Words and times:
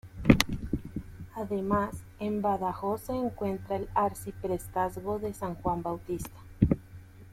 Además, 1.35 1.95
en 2.17 2.41
Badajoz 2.41 3.01
se 3.01 3.13
encuentra 3.15 3.75
el 3.75 3.87
Arciprestazgo 3.93 5.19
de 5.19 5.31
San 5.35 5.53
Juan 5.53 5.83
Bautista. 5.83 6.39